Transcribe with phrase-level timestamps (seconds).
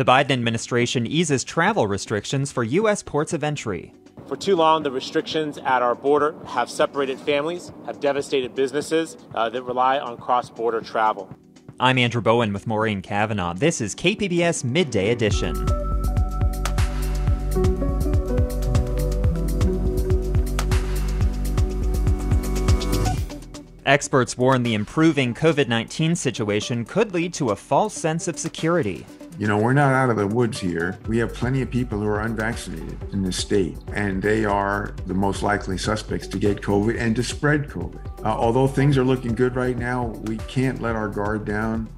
[0.00, 3.02] The Biden administration eases travel restrictions for U.S.
[3.02, 3.92] ports of entry.
[4.28, 9.50] For too long, the restrictions at our border have separated families, have devastated businesses uh,
[9.50, 11.28] that rely on cross border travel.
[11.78, 13.52] I'm Andrew Bowen with Maureen Cavanaugh.
[13.52, 15.54] This is KPBS Midday Edition.
[23.84, 29.04] Experts warn the improving COVID 19 situation could lead to a false sense of security.
[29.40, 30.98] You know, we're not out of the woods here.
[31.08, 35.14] We have plenty of people who are unvaccinated in this state, and they are the
[35.14, 38.22] most likely suspects to get COVID and to spread COVID.
[38.22, 41.88] Uh, although things are looking good right now, we can't let our guard down.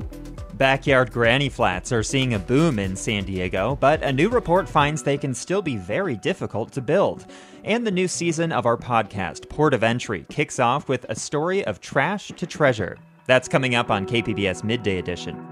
[0.55, 5.03] Backyard granny flats are seeing a boom in San Diego, but a new report finds
[5.03, 7.27] they can still be very difficult to build.
[7.65, 11.65] And the new season of our podcast, Port of Entry, kicks off with a story
[11.65, 12.99] of trash to treasure.
[13.27, 15.52] That's coming up on KPBS Midday Edition.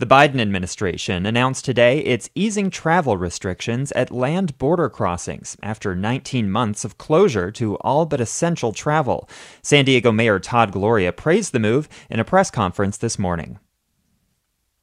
[0.00, 6.50] The Biden administration announced today it's easing travel restrictions at land border crossings after 19
[6.50, 9.28] months of closure to all but essential travel.
[9.60, 13.58] San Diego Mayor Todd Gloria praised the move in a press conference this morning.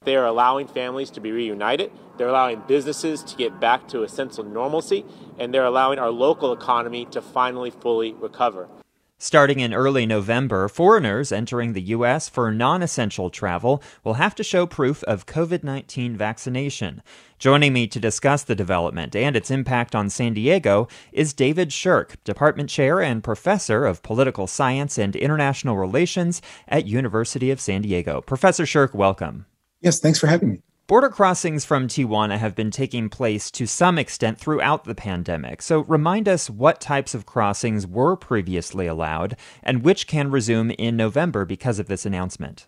[0.04, 1.92] They are allowing families to be reunited.
[2.20, 5.04] They're allowing businesses to get back to a sense of normalcy,
[5.40, 8.70] and they're allowing our local economy to finally fully recover.
[9.20, 12.30] Starting in early November, foreigners entering the U.S.
[12.30, 17.02] for non essential travel will have to show proof of COVID 19 vaccination.
[17.40, 22.24] Joining me to discuss the development and its impact on San Diego is David Shirk,
[22.26, 28.22] Department Chair and Professor of Political Science and International Relations at University of San Diego.
[28.22, 29.48] Professor Shirk, welcome.
[29.82, 30.62] Yes, thanks for having me.
[30.88, 35.62] Border crossings from Tijuana have been taking place to some extent throughout the pandemic.
[35.62, 40.96] So remind us what types of crossings were previously allowed and which can resume in
[40.96, 42.68] November because of this announcement.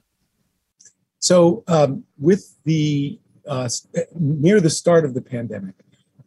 [1.20, 3.70] So, um, with the uh,
[4.16, 5.76] near the start of the pandemic,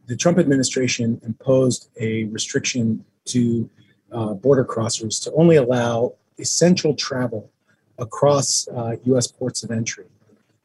[0.06, 3.68] the Trump administration imposed a restriction to
[4.12, 7.50] uh, border crossers to only allow essential travel
[7.98, 9.26] across uh, U.S.
[9.26, 10.06] ports of entry.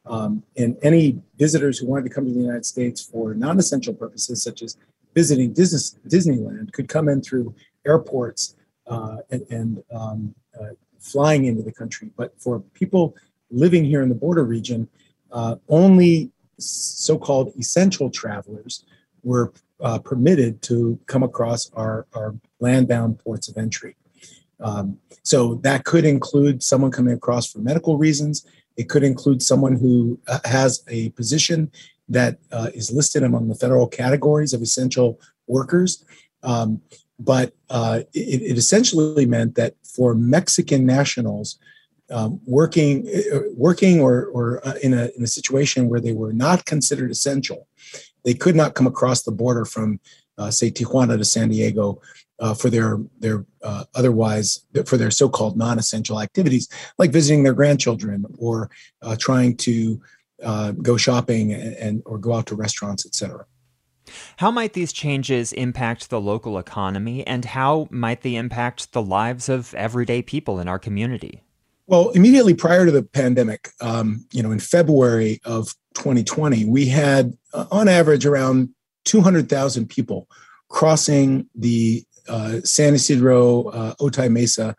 [0.09, 3.93] Um, and any visitors who wanted to come to the United States for non essential
[3.93, 4.77] purposes, such as
[5.13, 7.53] visiting Disney, Disneyland, could come in through
[7.85, 8.55] airports
[8.87, 10.69] uh, and, and um, uh,
[10.99, 12.11] flying into the country.
[12.15, 13.15] But for people
[13.51, 14.87] living here in the border region,
[15.31, 18.85] uh, only so called essential travelers
[19.23, 23.95] were uh, permitted to come across our, our land bound ports of entry.
[24.59, 28.45] Um, so that could include someone coming across for medical reasons.
[28.77, 31.71] It could include someone who uh, has a position
[32.09, 36.05] that uh, is listed among the federal categories of essential workers.
[36.43, 36.81] Um,
[37.19, 41.57] but uh, it, it, essentially meant that for Mexican nationals
[42.11, 46.31] um, working, uh, working or, or uh, in, a, in a situation where they were
[46.31, 47.67] not considered essential,
[48.23, 49.99] they could not come across the border from,
[50.37, 52.01] uh, say, Tijuana to San Diego
[52.39, 56.67] uh, for their their uh, otherwise for their so-called non-essential activities
[56.97, 58.69] like visiting their grandchildren or
[59.01, 59.99] uh, trying to
[60.43, 63.45] uh, go shopping and, and, or go out to restaurants etc
[64.37, 69.49] how might these changes impact the local economy and how might they impact the lives
[69.49, 71.43] of everyday people in our community?
[71.87, 77.33] Well immediately prior to the pandemic um, you know in february of 2020 we had
[77.53, 78.69] uh, on average around
[79.05, 80.27] 200000 people
[80.69, 84.75] crossing the uh, San Ysidro, uh, Otay Mesa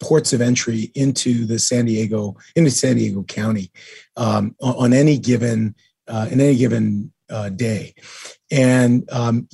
[0.00, 3.70] ports of entry into the San Diego into San Diego County
[4.16, 5.74] um, on, on, any given
[6.08, 7.94] uh, in any given uh, day,
[8.50, 9.48] and um,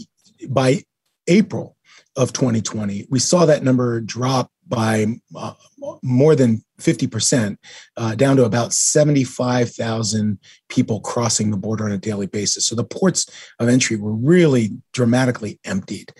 [0.49, 0.83] by
[1.29, 1.77] April
[2.17, 5.55] of 2020, we saw that number drop by uh,
[6.03, 7.57] more than 50%,
[7.97, 12.67] uh, down to about 75,000 people crossing the border on a daily basis.
[12.67, 13.27] So the ports
[13.59, 16.13] of entry were really dramatically emptied.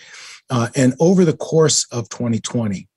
[0.51, 2.89] Uh, and over the course of 2020,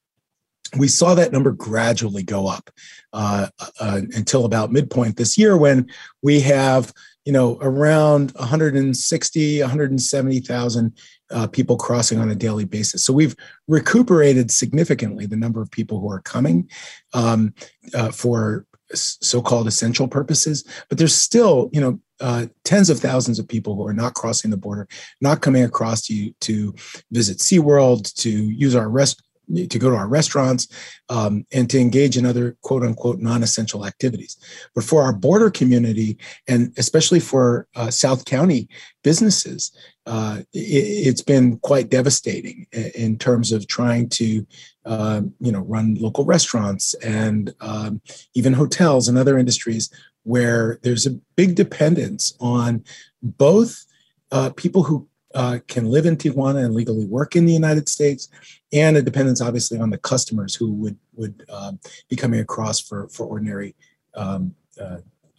[0.78, 2.70] we saw that number gradually go up
[3.14, 3.48] uh,
[3.80, 5.90] uh, until about midpoint this year when
[6.22, 6.94] we have
[7.26, 10.98] you know around 160 170,000
[11.32, 13.04] uh, people crossing on a daily basis.
[13.04, 13.36] So we've
[13.68, 16.70] recuperated significantly the number of people who are coming
[17.14, 17.54] um,
[17.94, 18.66] uh, for
[18.96, 23.86] so-called essential purposes but there's still you know uh, tens of thousands of people who
[23.86, 24.88] are not crossing the border,
[25.22, 26.74] not coming across to to
[27.12, 29.24] visit SeaWorld, to use our rest
[29.70, 30.68] to go to our restaurants
[31.10, 34.38] um, and to engage in other quote unquote non-essential activities.
[34.74, 36.18] But for our border community
[36.48, 38.70] and especially for uh, south county
[39.04, 39.72] businesses
[40.06, 42.66] uh, it, has been quite devastating
[42.96, 44.46] in terms of trying to
[44.86, 48.02] uh, you know run local restaurants and um,
[48.34, 49.90] even hotels and other industries
[50.24, 52.84] where there's a big dependence on
[53.22, 53.86] both
[54.32, 58.28] uh, people who uh, can live in Tijuana and legally work in the United States,
[58.74, 61.72] and a dependence obviously on the customers who would would uh,
[62.10, 63.76] be coming across for for ordinary
[64.16, 64.98] um, uh,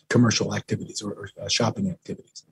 [0.08, 2.44] commercial activities or, or uh, shopping activities.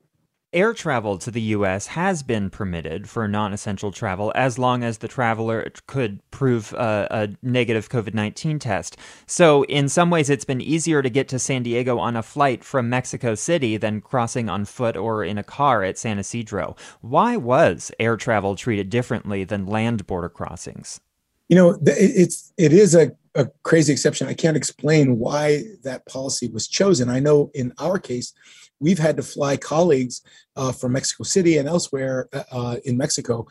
[0.53, 1.87] Air travel to the U.S.
[1.87, 7.07] has been permitted for non essential travel as long as the traveler could prove a,
[7.09, 8.97] a negative COVID 19 test.
[9.25, 12.65] So, in some ways, it's been easier to get to San Diego on a flight
[12.65, 16.75] from Mexico City than crossing on foot or in a car at San Ysidro.
[16.99, 20.99] Why was air travel treated differently than land border crossings?
[21.47, 24.27] You know, it's it is a, a crazy exception.
[24.27, 27.09] I can't explain why that policy was chosen.
[27.09, 28.33] I know in our case,
[28.81, 30.21] we've had to fly colleagues
[30.57, 33.47] uh, from Mexico City and elsewhere uh, uh in Mexico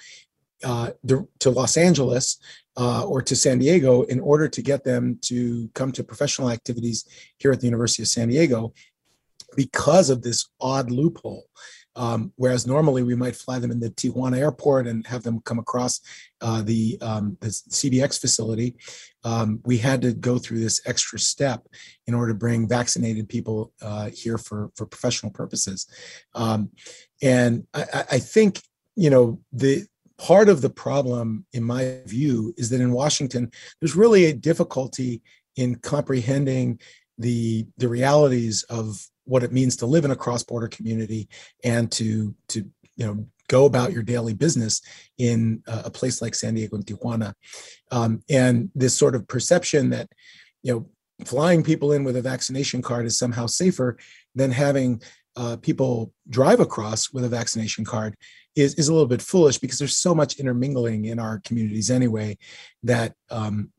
[0.62, 0.90] uh,
[1.38, 2.38] to Los Angeles
[2.76, 7.06] uh, or to San Diego in order to get them to come to professional activities
[7.38, 8.74] here at the University of San Diego
[9.56, 11.46] because of this odd loophole.
[12.00, 15.58] Um, whereas normally we might fly them in the Tijuana airport and have them come
[15.58, 16.00] across
[16.40, 18.74] uh, the, um, the CBX facility,
[19.22, 21.68] um, we had to go through this extra step
[22.06, 25.86] in order to bring vaccinated people uh, here for, for professional purposes.
[26.34, 26.70] Um,
[27.20, 28.62] and I, I think,
[28.96, 29.86] you know, the
[30.16, 35.20] part of the problem, in my view, is that in Washington, there's really a difficulty
[35.56, 36.80] in comprehending
[37.18, 41.28] the the realities of what it means to live in a cross-border community
[41.62, 44.80] and to to you know go about your daily business
[45.18, 47.34] in a place like San Diego and Tijuana,
[47.90, 50.08] um, and this sort of perception that
[50.62, 53.96] you know flying people in with a vaccination card is somehow safer
[54.34, 55.00] than having
[55.36, 58.16] uh, people drive across with a vaccination card
[58.56, 62.36] is, is a little bit foolish because there's so much intermingling in our communities anyway
[62.82, 63.70] that um,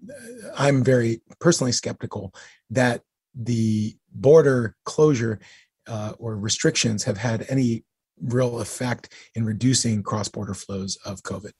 [0.57, 2.33] I'm very personally skeptical
[2.69, 3.01] that
[3.36, 5.39] the border closure
[5.87, 7.83] uh, or restrictions have had any
[8.21, 11.51] real effect in reducing cross-border flows of COVID.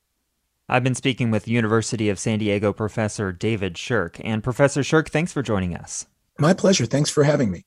[0.70, 4.18] I've been speaking with University of San Diego professor David Shirk.
[4.24, 6.06] And Professor Shirk, thanks for joining us.
[6.40, 6.86] My pleasure.
[6.86, 7.66] Thanks for having me.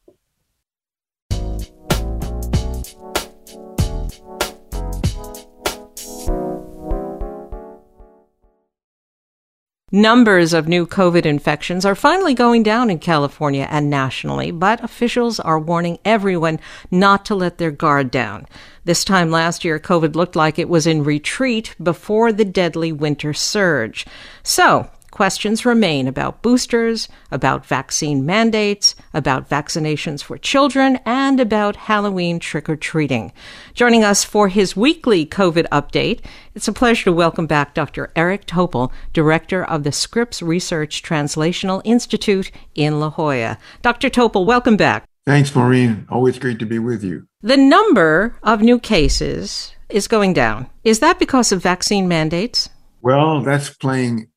[9.95, 15.39] Numbers of new COVID infections are finally going down in California and nationally, but officials
[15.39, 16.59] are warning everyone
[16.91, 18.45] not to let their guard down.
[18.85, 23.33] This time last year, COVID looked like it was in retreat before the deadly winter
[23.33, 24.05] surge.
[24.43, 32.41] So, Questions remain about boosters, about vaccine mandates, about vaccinations for children, and about Halloween
[32.41, 33.33] trick or treating.
[33.75, 36.19] Joining us for his weekly COVID update,
[36.57, 38.11] it's a pleasure to welcome back Dr.
[38.17, 43.57] Eric Topol, Director of the Scripps Research Translational Institute in La Jolla.
[43.83, 44.11] Dr.
[44.11, 45.05] Topol, welcome back.
[45.27, 46.09] Thanks, Maureen.
[46.11, 47.29] Always great to be with you.
[47.41, 50.69] The number of new cases is going down.
[50.83, 52.69] Is that because of vaccine mandates?
[53.01, 54.31] Well, that's playing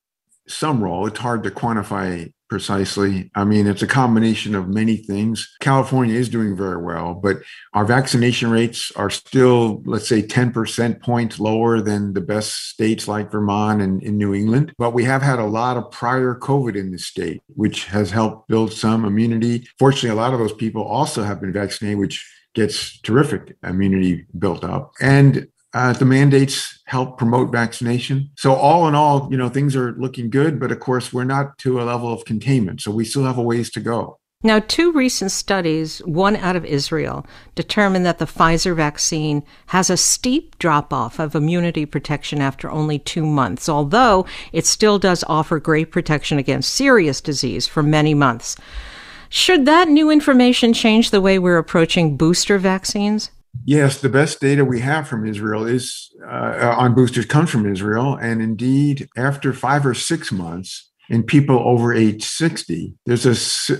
[0.47, 1.07] some role.
[1.07, 3.29] It's hard to quantify precisely.
[3.35, 5.53] I mean, it's a combination of many things.
[5.59, 7.37] California is doing very well, but
[7.73, 13.31] our vaccination rates are still, let's say, 10% points lower than the best states like
[13.31, 14.73] Vermont and in New England.
[14.77, 18.47] But we have had a lot of prior COVID in the state, which has helped
[18.47, 19.67] build some immunity.
[19.77, 24.63] Fortunately, a lot of those people also have been vaccinated, which gets terrific immunity built
[24.63, 24.93] up.
[25.01, 28.31] And uh, the mandates help promote vaccination.
[28.35, 31.55] So all in all, you know, things are looking good, but of course, we're not
[31.59, 32.81] to a level of containment.
[32.81, 34.17] So we still have a ways to go.
[34.41, 39.97] Now, two recent studies, one out of Israel, determined that the Pfizer vaccine has a
[39.97, 45.59] steep drop off of immunity protection after only two months, although it still does offer
[45.59, 48.55] great protection against serious disease for many months.
[49.29, 53.29] Should that new information change the way we're approaching booster vaccines?
[53.65, 58.15] Yes, the best data we have from Israel is uh, on boosters comes from Israel,
[58.15, 63.31] and indeed, after five or six months, in people over age 60, there's a,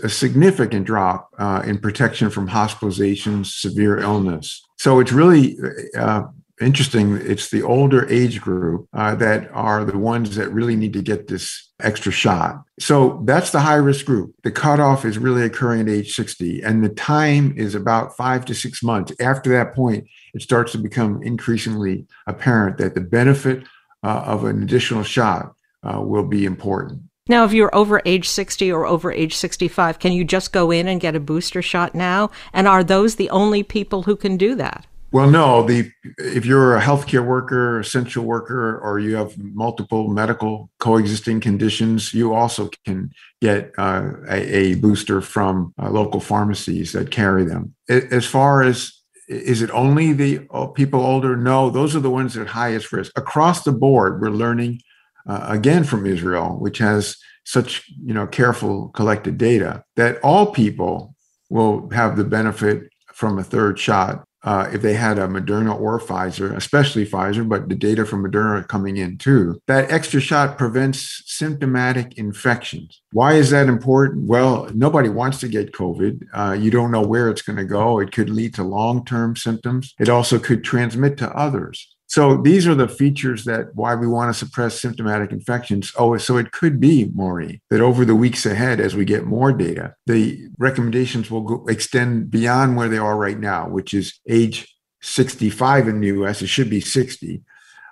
[0.06, 4.62] a significant drop uh, in protection from hospitalizations, severe illness.
[4.78, 5.58] So it's really
[5.98, 6.24] uh,
[6.60, 7.18] interesting.
[7.18, 11.28] It's the older age group uh, that are the ones that really need to get
[11.28, 12.64] this extra shot.
[12.80, 14.34] So that's the high risk group.
[14.44, 18.56] The cutoff is really occurring at age 60, and the time is about five to
[18.56, 19.14] six months.
[19.20, 23.64] After that point, it starts to become increasingly apparent that the benefit
[24.04, 27.02] uh, of an additional shot uh, will be important.
[27.30, 30.88] Now, if you're over age 60 or over age 65, can you just go in
[30.88, 32.32] and get a booster shot now?
[32.54, 34.86] And are those the only people who can do that?
[35.12, 35.64] Well, no.
[35.64, 42.14] The if you're a healthcare worker, essential worker, or you have multiple medical coexisting conditions,
[42.14, 43.12] you also can
[43.42, 47.74] get uh, a, a, booster from uh, local pharmacies that carry them.
[47.88, 48.94] As far as
[49.30, 51.38] is it only the uh, people older?
[51.38, 53.18] No, those are the ones at highest risk.
[53.18, 54.82] Across the board, we're learning
[55.26, 61.16] uh, again from Israel, which has such you know careful collected data, that all people
[61.50, 66.00] will have the benefit from a third shot uh, if they had a Moderna or
[66.00, 69.62] Pfizer, especially Pfizer, but the data from Moderna coming in too.
[69.68, 73.02] That extra shot prevents symptomatic infections.
[73.12, 74.30] Why is that important?
[74.30, 76.24] Well, nobody wants to get COVID.
[76.34, 78.00] Uh, you don't know where it's going to go.
[78.00, 79.94] It could lead to long term symptoms.
[80.00, 81.97] It also could transmit to others.
[82.08, 85.92] So these are the features that why we want to suppress symptomatic infections.
[85.98, 89.52] Oh, so it could be, Maureen, that over the weeks ahead, as we get more
[89.52, 94.74] data, the recommendations will go, extend beyond where they are right now, which is age
[95.02, 96.42] 65 in the US.
[96.42, 97.42] It should be 60.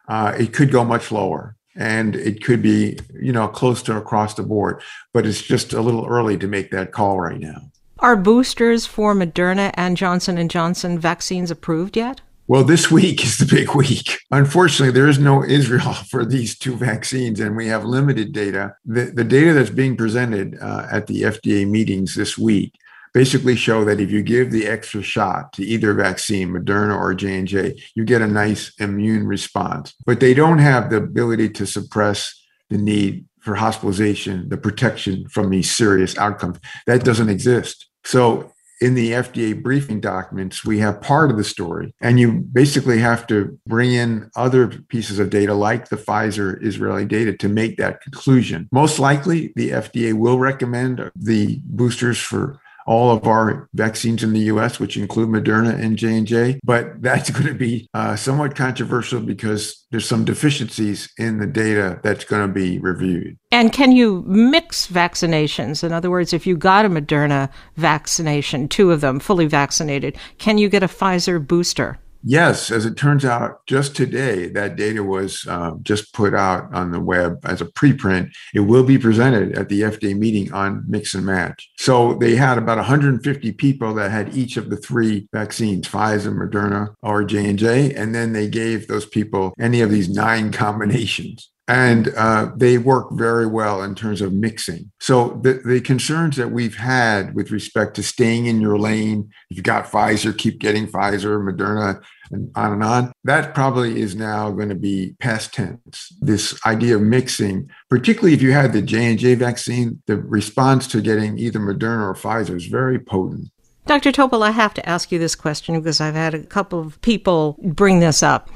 [0.07, 4.36] Uh, it could go much lower and it could be, you know, close to across
[4.36, 4.81] the board,
[5.13, 7.69] but it's just a little early to make that call right now.
[8.00, 12.22] Are boosters for Moderna and Johnson and Johnson vaccines approved yet?
[12.47, 14.17] Well, this week is the big week.
[14.31, 18.75] Unfortunately, there is no Israel for these two vaccines, and we have limited data.
[18.85, 22.73] The, the data that's being presented uh, at the FDA meetings this week
[23.13, 27.81] basically show that if you give the extra shot to either vaccine, Moderna or J&J,
[27.95, 29.93] you get a nice immune response.
[30.05, 32.35] But they don't have the ability to suppress
[32.69, 36.59] the need for hospitalization, the protection from these serious outcomes.
[36.87, 37.87] That doesn't exist.
[38.03, 38.51] So
[38.82, 43.25] in the FDA briefing documents, we have part of the story, and you basically have
[43.27, 48.01] to bring in other pieces of data like the Pfizer Israeli data to make that
[48.01, 48.67] conclusion.
[48.72, 54.41] Most likely, the FDA will recommend the boosters for all of our vaccines in the
[54.41, 56.59] U.S., which include Moderna and J and J.
[56.63, 61.99] But that's going to be uh, somewhat controversial because there's some deficiencies in the data
[62.03, 63.37] that's going to be reviewed.
[63.51, 65.83] And can you mix vaccinations?
[65.83, 70.57] In other words, if you got a Moderna vaccination, two of them fully vaccinated, can
[70.57, 71.97] you get a Pfizer booster?
[72.27, 76.91] Yes, as it turns out, just today, that data was uh, just put out on
[76.91, 78.34] the web as a preprint.
[78.51, 81.70] It will be presented at the FDA meeting on mix and match.
[81.77, 86.96] So they had about 150 people that had each of the three vaccines, Pfizer, Moderna,
[87.03, 91.51] or J and J, and then they gave those people any of these nine combinations
[91.67, 94.91] and uh, they work very well in terms of mixing.
[95.00, 99.58] So the, the concerns that we've had with respect to staying in your lane, if
[99.58, 104.51] you got Pfizer, keep getting Pfizer, Moderna, and on and on, that probably is now
[104.51, 106.13] going to be past tense.
[106.20, 110.88] This idea of mixing, particularly if you had the J and J vaccine, the response
[110.88, 113.50] to getting either Moderna or Pfizer is very potent.
[113.86, 114.12] Dr.
[114.12, 117.55] Topol, I have to ask you this question because I've had a couple of people
[117.62, 118.50] bring this up.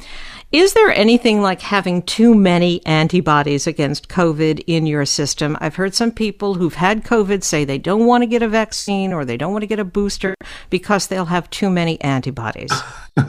[0.51, 5.55] Is there anything like having too many antibodies against COVID in your system?
[5.61, 9.13] I've heard some people who've had COVID say they don't want to get a vaccine
[9.13, 10.33] or they don't want to get a booster
[10.71, 12.71] because they'll have too many antibodies.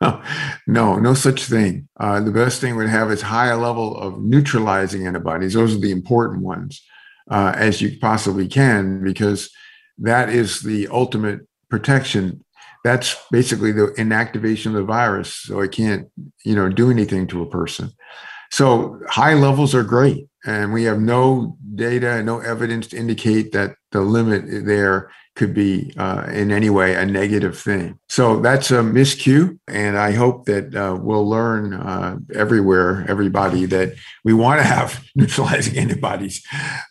[0.66, 1.88] no, no such thing.
[1.98, 5.54] Uh, the best thing would have is high level of neutralizing antibodies.
[5.54, 6.82] Those are the important ones,
[7.30, 9.50] uh, as you possibly can, because
[9.98, 12.44] that is the ultimate protection
[12.84, 16.08] that's basically the inactivation of the virus so it can't
[16.44, 17.90] you know do anything to a person
[18.52, 23.74] so high levels are great and we have no data no evidence to indicate that
[23.90, 27.98] the limit there could be uh, in any way a negative thing.
[28.08, 29.58] So that's a miscue.
[29.68, 35.04] And I hope that uh, we'll learn uh, everywhere, everybody, that we want to have
[35.14, 36.44] neutralizing antibodies.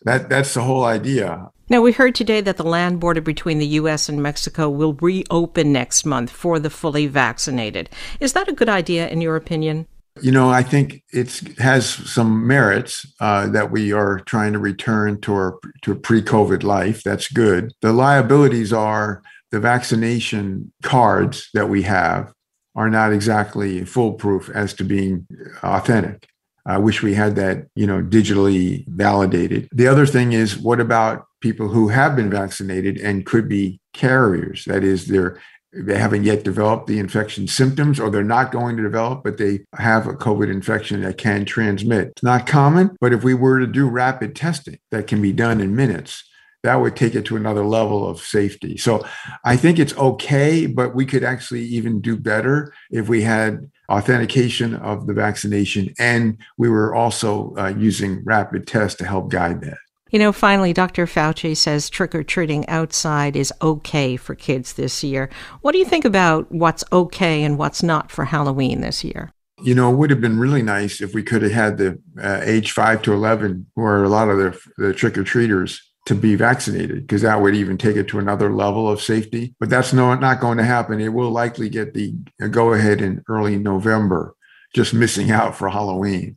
[0.04, 1.50] That, that's the whole idea.
[1.68, 4.08] Now, we heard today that the land border between the U.S.
[4.08, 7.90] and Mexico will reopen next month for the fully vaccinated.
[8.20, 9.88] Is that a good idea, in your opinion?
[10.22, 15.20] You know, I think it has some merits uh, that we are trying to return
[15.22, 17.02] to our to pre-COVID life.
[17.02, 17.72] That's good.
[17.82, 22.32] The liabilities are the vaccination cards that we have
[22.74, 25.26] are not exactly foolproof as to being
[25.62, 26.28] authentic.
[26.66, 29.68] I wish we had that, you know, digitally validated.
[29.72, 34.64] The other thing is, what about people who have been vaccinated and could be carriers?
[34.64, 35.40] That is, they're
[35.84, 39.64] they haven't yet developed the infection symptoms or they're not going to develop, but they
[39.74, 42.08] have a COVID infection that can transmit.
[42.08, 45.60] It's not common, but if we were to do rapid testing that can be done
[45.60, 46.24] in minutes,
[46.62, 48.76] that would take it to another level of safety.
[48.76, 49.06] So
[49.44, 54.74] I think it's okay, but we could actually even do better if we had authentication
[54.74, 59.78] of the vaccination and we were also uh, using rapid tests to help guide that.
[60.10, 61.06] You know, finally, Dr.
[61.06, 65.28] Fauci says trick or treating outside is okay for kids this year.
[65.62, 69.32] What do you think about what's okay and what's not for Halloween this year?
[69.62, 72.40] You know, it would have been really nice if we could have had the uh,
[72.44, 76.14] age five to 11, who are a lot of the, the trick or treaters to
[76.14, 79.56] be vaccinated, because that would even take it to another level of safety.
[79.58, 81.00] But that's no, not going to happen.
[81.00, 82.14] It will likely get the
[82.50, 84.36] go ahead in early November,
[84.72, 86.36] just missing out for Halloween.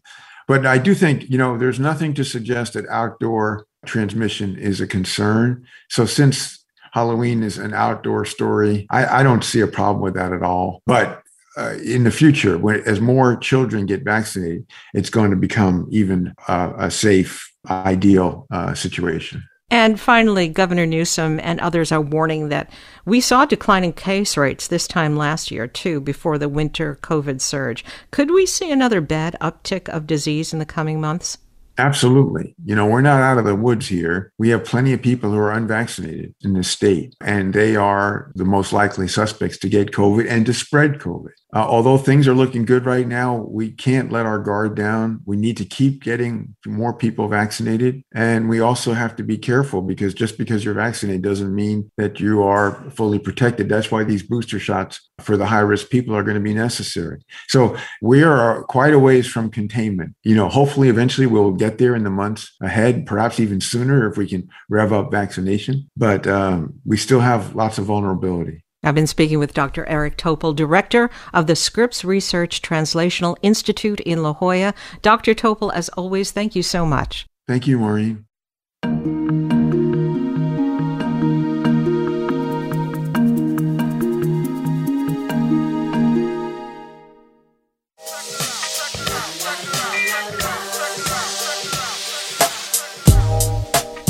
[0.50, 4.88] But I do think, you know, there's nothing to suggest that outdoor transmission is a
[4.88, 5.64] concern.
[5.90, 10.34] So since Halloween is an outdoor story, I, I don't see a problem with that
[10.34, 10.82] at all.
[10.88, 11.22] But
[11.56, 14.66] uh, in the future, when as more children get vaccinated,
[14.96, 19.44] it's going to become even uh, a safe, ideal uh, situation.
[19.72, 22.72] And finally, Governor Newsom and others are warning that
[23.06, 27.86] we saw declining case rates this time last year, too, before the winter COVID surge.
[28.12, 31.38] Could we see another bad uptick of disease in the coming months?
[31.78, 32.54] Absolutely.
[32.66, 34.34] You know, we're not out of the woods here.
[34.38, 38.44] We have plenty of people who are unvaccinated in this state, and they are the
[38.44, 41.32] most likely suspects to get COVID and to spread COVID.
[41.54, 45.20] Uh, although things are looking good right now, we can't let our guard down.
[45.26, 48.04] We need to keep getting more people vaccinated.
[48.14, 52.20] And we also have to be careful because just because you're vaccinated doesn't mean that
[52.20, 53.68] you are fully protected.
[53.68, 57.20] That's why these booster shots for the high risk people are going to be necessary.
[57.48, 60.16] So we are quite a ways from containment.
[60.24, 64.18] You know, hopefully eventually we'll get there in the months ahead, perhaps even sooner if
[64.18, 65.90] we can rev up vaccination.
[65.98, 68.64] But um, we still have lots of vulnerability.
[68.82, 69.86] I've been speaking with Dr.
[69.88, 74.74] Eric Topol, director of the Scripps Research Translational Institute in La Jolla.
[75.02, 75.34] Dr.
[75.34, 77.26] Topol, as always, thank you so much.
[77.46, 78.26] Thank you, Maureen.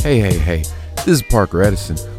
[0.03, 0.63] Hey, hey, hey.
[0.97, 2.18] This is Parker Edison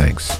[0.00, 0.30] Thanks.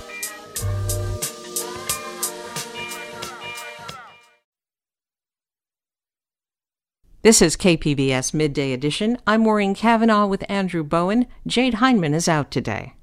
[7.20, 9.18] This is KPBS Midday Edition.
[9.26, 11.26] I'm Maureen Cavanaugh with Andrew Bowen.
[11.46, 12.94] Jade Hindman is out today.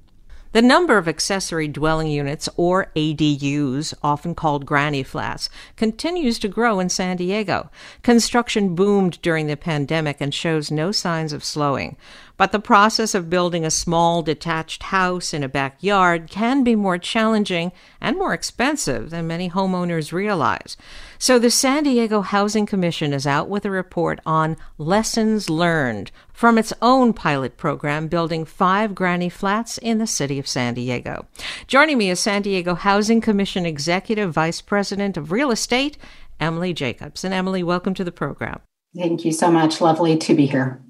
[0.52, 6.80] The number of accessory dwelling units, or ADUs, often called granny flats, continues to grow
[6.80, 7.70] in San Diego.
[8.02, 11.98] Construction boomed during the pandemic and shows no signs of slowing.
[12.38, 16.96] But the process of building a small detached house in a backyard can be more
[16.96, 20.76] challenging and more expensive than many homeowners realize.
[21.18, 26.56] So the San Diego Housing Commission is out with a report on lessons learned from
[26.56, 31.26] its own pilot program building five granny flats in the city of San Diego.
[31.66, 35.98] Joining me is San Diego Housing Commission Executive Vice President of Real Estate,
[36.38, 37.24] Emily Jacobs.
[37.24, 38.60] And Emily, welcome to the program.
[38.96, 39.80] Thank you so much.
[39.80, 40.80] Lovely to be here.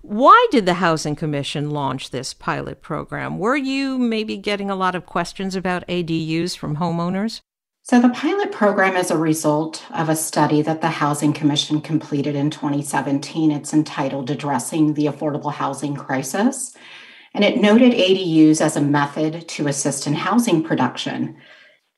[0.00, 3.38] Why did the Housing Commission launch this pilot program?
[3.38, 7.40] Were you maybe getting a lot of questions about ADUs from homeowners?
[7.84, 12.36] So, the pilot program is a result of a study that the Housing Commission completed
[12.36, 13.50] in 2017.
[13.50, 16.76] It's entitled Addressing the Affordable Housing Crisis.
[17.34, 21.36] and it noted ADUs as a method to assist in housing production.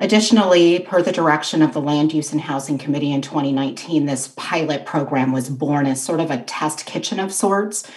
[0.01, 4.87] Additionally, per the direction of the Land Use and Housing Committee in 2019, this pilot
[4.87, 7.91] program was born as sort of a test kitchen of sorts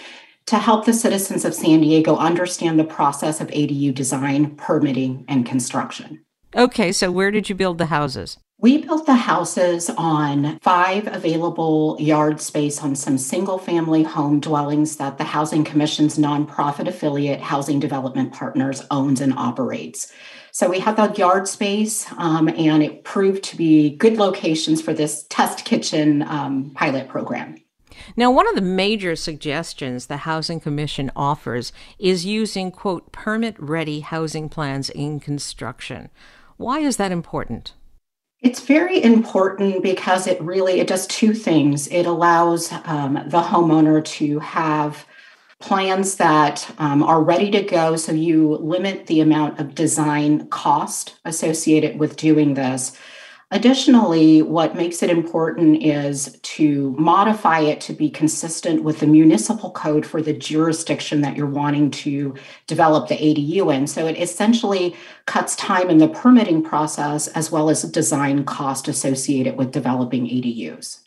[0.46, 5.46] to help the citizens of San Diego understand the process of ADU design, permitting, and
[5.46, 6.24] construction.
[6.56, 8.38] Okay, so where did you build the houses?
[8.60, 14.96] We built the houses on five available yard space on some single family home dwellings
[14.96, 20.12] that the Housing Commission's nonprofit affiliate, Housing Development Partners, owns and operates.
[20.50, 24.92] So we had the yard space, um, and it proved to be good locations for
[24.92, 27.56] this test kitchen um, pilot program.
[28.16, 34.00] Now, one of the major suggestions the Housing Commission offers is using, quote, permit ready
[34.00, 36.10] housing plans in construction.
[36.58, 37.72] Why is that important?
[38.40, 41.88] It's very important because it really it does two things.
[41.88, 45.06] It allows um, the homeowner to have
[45.60, 51.18] plans that um, are ready to go, so you limit the amount of design cost
[51.24, 52.96] associated with doing this.
[53.50, 59.70] Additionally, what makes it important is to modify it to be consistent with the municipal
[59.70, 62.34] code for the jurisdiction that you're wanting to
[62.66, 63.86] develop the ADU in.
[63.86, 69.56] So it essentially cuts time in the permitting process as well as design cost associated
[69.56, 71.00] with developing ADUs.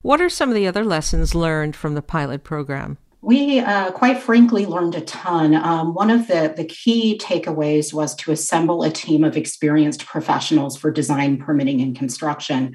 [0.00, 2.96] What are some of the other lessons learned from the pilot program?
[3.24, 5.54] We, uh, quite frankly, learned a ton.
[5.54, 10.76] Um, one of the, the key takeaways was to assemble a team of experienced professionals
[10.76, 12.74] for design, permitting, and construction.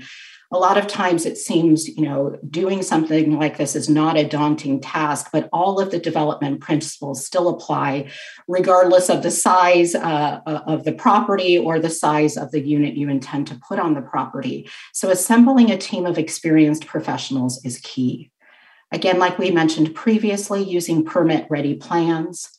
[0.54, 4.26] A lot of times it seems, you know, doing something like this is not a
[4.26, 8.10] daunting task, but all of the development principles still apply,
[8.48, 12.96] regardless of the size uh, uh of the property or the size of the unit
[12.96, 14.70] you intend to put on the property.
[14.94, 18.32] So, assembling a team of experienced professionals is key.
[18.92, 22.50] Again, like we mentioned previously, using permit ready plans.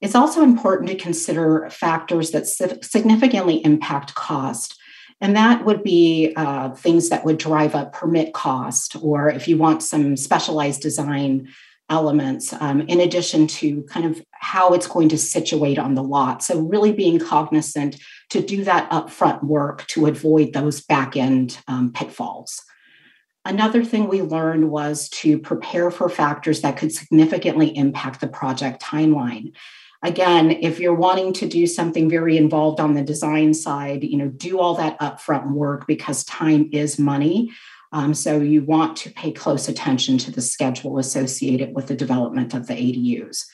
[0.00, 4.78] It's also important to consider factors that significantly impact cost.
[5.20, 9.58] And that would be uh, things that would drive up permit cost, or if you
[9.58, 11.48] want some specialized design
[11.90, 16.44] elements, um, in addition to kind of how it's going to situate on the lot.
[16.44, 17.96] So, really being cognizant
[18.30, 22.62] to do that upfront work to avoid those back end um, pitfalls.
[23.48, 28.82] Another thing we learned was to prepare for factors that could significantly impact the project
[28.82, 29.52] timeline.
[30.02, 34.28] Again, if you're wanting to do something very involved on the design side, you know,
[34.28, 37.50] do all that upfront work because time is money.
[37.90, 42.52] Um, so you want to pay close attention to the schedule associated with the development
[42.52, 43.46] of the ADUs.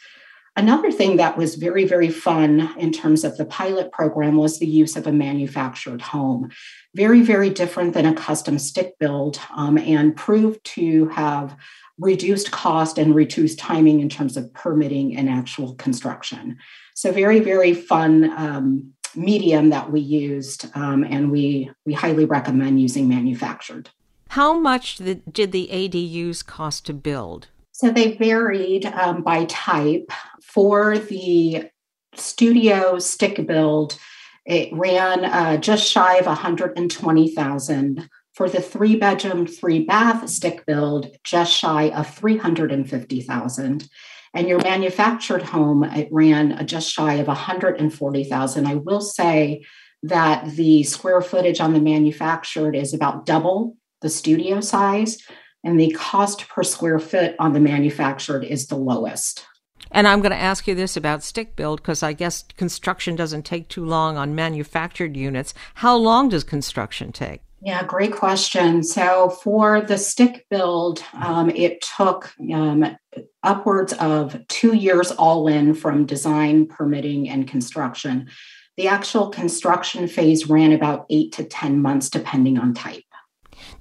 [0.57, 4.67] Another thing that was very, very fun in terms of the pilot program was the
[4.67, 6.51] use of a manufactured home.
[6.95, 11.57] Very, very different than a custom stick build um, and proved to have
[11.99, 16.57] reduced cost and reduced timing in terms of permitting and actual construction.
[16.95, 22.81] So, very, very fun um, medium that we used, um, and we, we highly recommend
[22.81, 23.91] using manufactured.
[24.29, 27.49] How much did the ADUs cost to build?
[27.71, 30.11] So they varied um, by type.
[30.43, 31.71] For the
[32.15, 33.99] studio stick build,
[34.47, 38.09] it ran uh, just shy of 120,000.
[38.33, 43.89] For the three bedroom, three bath stick build, just shy of 350,000.
[44.35, 48.67] And your manufactured home, it ran just shy of 140,000.
[48.67, 49.65] I will say
[50.03, 55.19] that the square footage on the manufactured is about double the studio size
[55.65, 59.47] and the cost per square foot on the manufactured is the lowest.
[59.95, 63.45] And I'm going to ask you this about stick build because I guess construction doesn't
[63.45, 65.55] take too long on manufactured units.
[65.75, 67.43] How long does construction take?
[67.63, 68.83] Yeah, great question.
[68.83, 72.97] So for the stick build, um, it took um,
[73.45, 78.29] upwards of two years all in from design, permitting, and construction.
[78.77, 83.05] The actual construction phase ran about eight to 10 months, depending on type.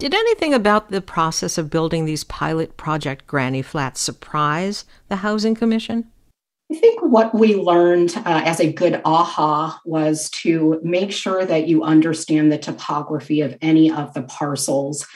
[0.04, 5.56] Did anything about the process of building these pilot project granny flats surprise the Housing
[5.56, 6.12] Commission?
[6.70, 11.70] I think what we learned uh, as a good aha was to make sure that
[11.70, 15.08] you understand the topography of any of the parcels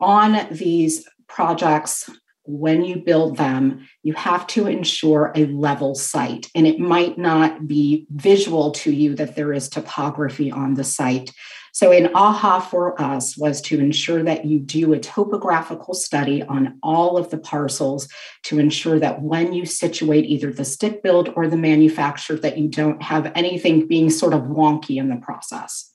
[0.00, 2.10] on these projects.
[2.44, 7.66] When you build them, you have to ensure a level site, and it might not
[7.66, 11.32] be visual to you that there is topography on the site.
[11.76, 16.78] So, an aha for us was to ensure that you do a topographical study on
[16.82, 18.08] all of the parcels
[18.44, 22.68] to ensure that when you situate either the stick build or the manufacturer, that you
[22.68, 25.92] don't have anything being sort of wonky in the process.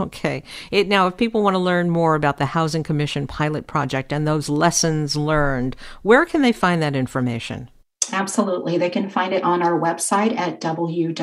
[0.00, 0.44] Okay.
[0.70, 4.26] It, now, if people want to learn more about the Housing Commission pilot project and
[4.26, 7.68] those lessons learned, where can they find that information?
[8.10, 8.78] Absolutely.
[8.78, 11.20] They can find it on our website at www.sdhc.org,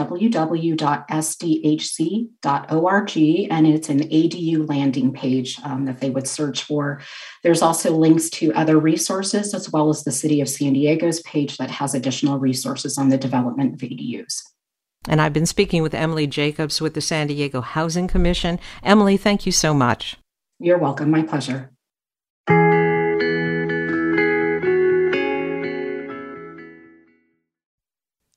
[3.51, 7.01] and it's an ADU landing page um, that they would search for.
[7.43, 11.57] There's also links to other resources, as well as the City of San Diego's page
[11.57, 14.41] that has additional resources on the development of ADUs.
[15.07, 18.59] And I've been speaking with Emily Jacobs with the San Diego Housing Commission.
[18.83, 20.17] Emily, thank you so much.
[20.59, 21.09] You're welcome.
[21.09, 21.71] My pleasure.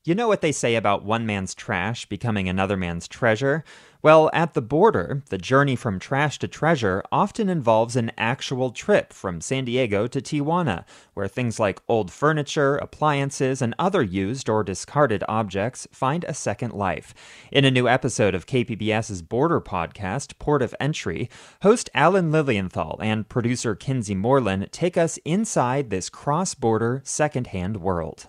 [0.05, 3.63] You know what they say about one man's trash becoming another man's treasure?
[4.01, 9.13] Well, at the border, the journey from trash to treasure often involves an actual trip
[9.13, 14.61] from San Diego to Tijuana, where things like old furniture, appliances, and other used or
[14.61, 17.13] discarded objects find a second life.
[17.49, 21.29] In a new episode of KPBS's Border podcast, Port of Entry,
[21.61, 28.27] host Alan Lilienthal and producer Kinsey Moreland take us inside this cross border secondhand world.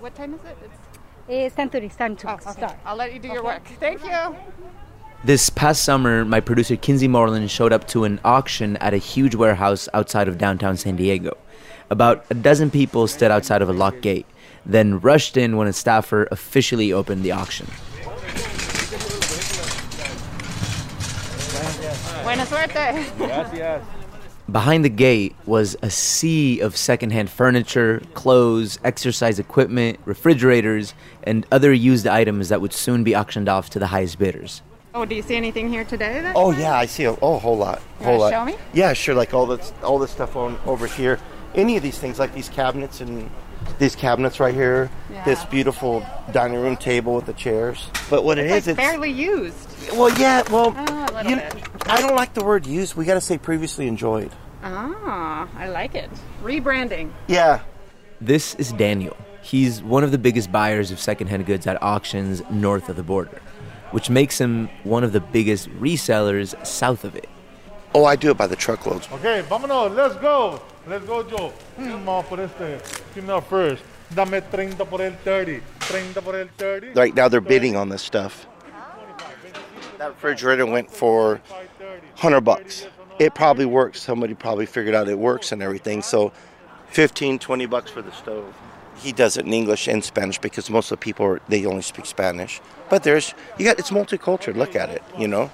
[0.00, 0.70] What time is it?
[1.28, 1.74] It's 10.30.
[1.82, 2.50] It's time to oh, okay.
[2.52, 2.76] start.
[2.84, 3.34] I'll let you do okay.
[3.34, 3.66] your work.
[3.80, 4.36] Thank you.
[5.24, 9.34] This past summer, my producer Kinsey Moreland showed up to an auction at a huge
[9.34, 11.36] warehouse outside of downtown San Diego.
[11.90, 14.26] About a dozen people stood outside of a locked gate,
[14.64, 17.66] then rushed in when a staffer officially opened the auction.
[22.22, 23.16] Buena suerte.
[23.16, 23.97] Gracias.
[24.50, 31.70] Behind the gate was a sea of secondhand furniture, clothes, exercise equipment, refrigerators, and other
[31.70, 34.62] used items that would soon be auctioned off to the highest bidders.
[34.94, 36.32] Oh, do you see anything here today?
[36.34, 37.82] oh yeah, I see a oh, whole lot.
[38.00, 38.32] You whole lot.
[38.32, 38.56] Show me.
[38.72, 39.14] Yeah, sure.
[39.14, 41.20] Like all this, all this stuff on over here.
[41.54, 43.30] Any of these things, like these cabinets and
[43.78, 44.90] these cabinets right here.
[45.10, 45.24] Yeah.
[45.24, 47.88] This beautiful dining room table with the chairs.
[48.10, 49.92] But what it's it is, like it's barely used.
[49.92, 50.42] Well, yeah.
[50.50, 51.40] Well, oh, you,
[51.86, 52.94] I don't like the word used.
[52.94, 54.32] We got to say previously enjoyed.
[54.62, 56.10] Ah, I like it.
[56.42, 57.12] Rebranding.
[57.26, 57.60] Yeah.
[58.20, 59.16] This is Daniel.
[59.42, 63.40] He's one of the biggest buyers of secondhand goods at auctions north of the border,
[63.92, 67.28] which makes him one of the biggest resellers south of it.
[67.94, 69.08] Oh, I do it by the truckloads.
[69.12, 70.60] Okay, vámonos, let's go.
[70.88, 71.52] Let's go, Joe.
[71.76, 72.80] Vamos por este.
[73.14, 73.82] Give me first.
[74.14, 75.62] Dame 30 por el 30.
[75.80, 76.98] 30 por el 30.
[76.98, 78.46] Right now they're bidding on this stuff.
[79.98, 81.42] That refrigerator went for
[81.78, 82.86] 100 bucks.
[83.18, 84.00] It probably works.
[84.00, 86.00] Somebody probably figured out it works and everything.
[86.00, 86.32] So
[86.86, 88.54] 15, 20 bucks for the stove.
[88.96, 91.82] He does it in English and Spanish because most of the people are, they only
[91.82, 92.62] speak Spanish.
[92.88, 94.56] But there's you got it's multicultural.
[94.56, 95.50] Look at it, you know.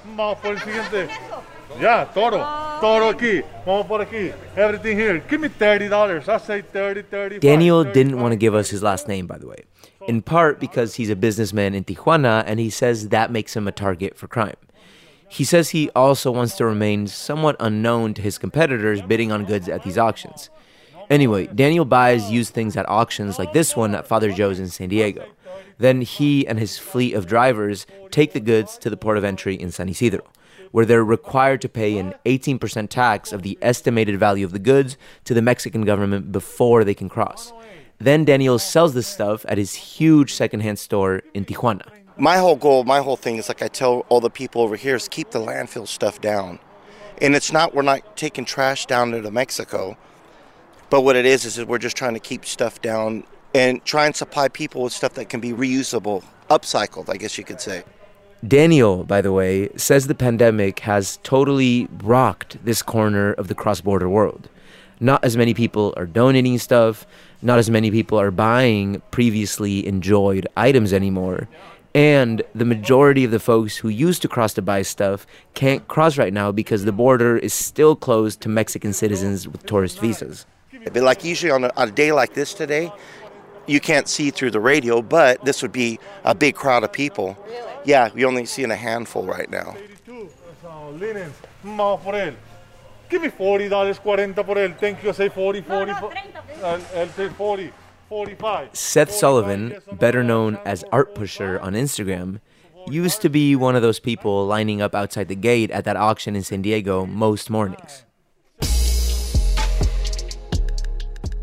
[1.80, 2.63] Yeah, toro.
[2.80, 3.42] Toro aquí.
[3.64, 4.32] Vamos por aquí.
[4.56, 5.18] Everything here.
[5.28, 6.28] Give me $30.
[6.28, 7.38] I say 30, 30.
[7.38, 9.64] Daniel didn't want to give us his last name, by the way.
[10.06, 13.72] In part because he's a businessman in Tijuana and he says that makes him a
[13.72, 14.56] target for crime.
[15.28, 19.68] He says he also wants to remain somewhat unknown to his competitors bidding on goods
[19.68, 20.50] at these auctions.
[21.10, 24.90] Anyway, Daniel buys used things at auctions like this one at Father Joe's in San
[24.90, 25.26] Diego.
[25.78, 29.54] Then he and his fleet of drivers take the goods to the port of entry
[29.54, 30.24] in San Ysidro
[30.74, 34.96] where they're required to pay an 18% tax of the estimated value of the goods
[35.22, 37.52] to the Mexican government before they can cross.
[38.00, 41.86] Then Daniel sells this stuff at his huge secondhand store in Tijuana.
[42.16, 44.96] My whole goal, my whole thing is like I tell all the people over here
[44.96, 46.58] is keep the landfill stuff down.
[47.22, 49.96] And it's not, we're not taking trash down into Mexico.
[50.90, 53.22] But what it is, is we're just trying to keep stuff down
[53.54, 57.44] and try and supply people with stuff that can be reusable, upcycled, I guess you
[57.44, 57.84] could say.
[58.46, 63.80] Daniel, by the way, says the pandemic has totally rocked this corner of the cross
[63.80, 64.48] border world.
[65.00, 67.06] Not as many people are donating stuff,
[67.42, 71.48] not as many people are buying previously enjoyed items anymore.
[71.94, 76.18] And the majority of the folks who used to cross to buy stuff can't cross
[76.18, 80.44] right now because the border is still closed to Mexican citizens with tourist visas.
[80.92, 82.92] But like usually on a, on a day like this today,
[83.66, 87.36] you can't see through the radio, but this would be a big crowd of people.
[87.84, 89.76] Yeah, we only see in a handful right now.
[90.66, 92.32] Uh,
[93.10, 94.76] Give me forty dollars, cuarenta por él.
[94.78, 95.12] Thank you.
[95.12, 96.10] Say 40, 40, no,
[96.62, 96.78] no,
[97.36, 97.72] 40,
[98.08, 98.68] 45.
[98.72, 102.40] Seth Sullivan, better known as Art Pusher on Instagram,
[102.88, 106.34] used to be one of those people lining up outside the gate at that auction
[106.34, 108.04] in San Diego most mornings.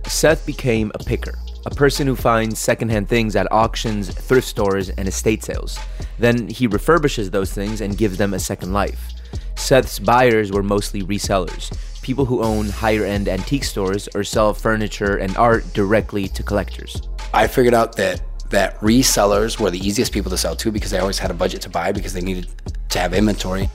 [0.07, 5.07] Seth became a picker a person who finds secondhand things at auctions, thrift stores, and
[5.07, 5.79] estate sales.
[6.17, 9.11] Then he refurbishes those things and gives them a second life.
[9.55, 11.71] Seth's buyers were mostly resellers,
[12.01, 17.01] people who own higher end antique stores or sell furniture and art directly to collectors.
[17.33, 20.99] I figured out that that resellers were the easiest people to sell to because they
[20.99, 22.47] always had a budget to buy because they needed
[22.89, 23.69] to have inventory.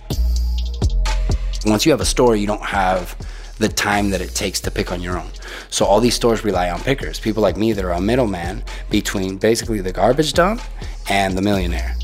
[1.65, 3.17] Once you have a store, you don't have
[3.59, 5.31] the time that it takes to pick on your own.
[5.71, 9.39] So all these stores rely on pickers, people like me that are a middleman between
[9.39, 10.61] basically the garbage dump
[11.09, 11.95] and the millionaire.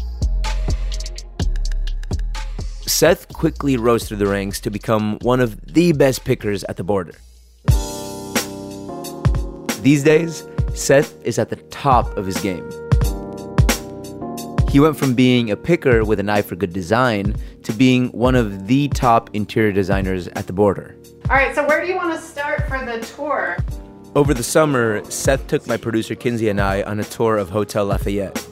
[2.87, 6.85] Seth quickly rose through the ranks to become one of the best pickers at the
[6.85, 7.15] border.
[9.83, 12.69] These days, Seth is at the top of his game.
[14.73, 18.35] He went from being a picker with an eye for good design to being one
[18.35, 20.97] of the top interior designers at the border.
[21.29, 23.59] All right, so where do you want to start for the tour?
[24.15, 27.85] Over the summer, Seth took my producer Kinsey and I on a tour of Hotel
[27.85, 28.49] Lafayette.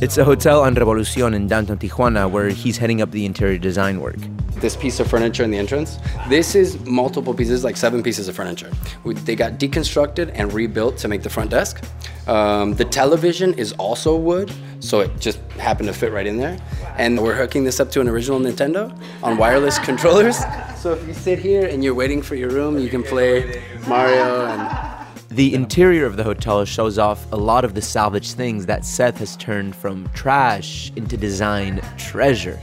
[0.00, 3.98] It's a hotel on Revolucion in downtown Tijuana where he's heading up the interior design
[4.00, 4.20] work.
[4.66, 8.34] This piece of furniture in the entrance, this is multiple pieces, like seven pieces of
[8.34, 8.68] furniture.
[9.04, 11.84] We, they got deconstructed and rebuilt to make the front desk.
[12.26, 16.58] Um, the television is also wood, so it just happened to fit right in there.
[16.96, 20.36] And we're hooking this up to an original Nintendo on wireless controllers.
[20.74, 24.46] So if you sit here and you're waiting for your room, you can play Mario
[24.46, 28.84] and the interior of the hotel shows off a lot of the salvaged things that
[28.84, 32.58] Seth has turned from trash into design treasure.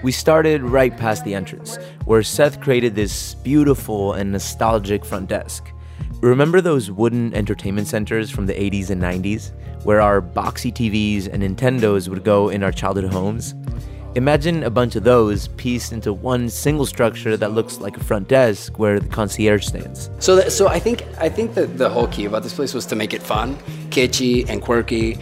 [0.00, 5.72] We started right past the entrance, where Seth created this beautiful and nostalgic front desk.
[6.20, 9.50] Remember those wooden entertainment centers from the 80s and 90s,
[9.84, 13.56] where our boxy TVs and Nintendos would go in our childhood homes?
[14.14, 18.28] Imagine a bunch of those pieced into one single structure that looks like a front
[18.28, 20.10] desk where the concierge stands.
[20.20, 22.86] So, that, so I think I think that the whole key about this place was
[22.86, 23.56] to make it fun,
[23.90, 25.18] kitschy, and quirky.